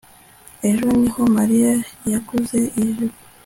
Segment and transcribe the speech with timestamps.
[0.69, 1.73] ejo niho mariya
[2.11, 3.21] yaguze iyi jipo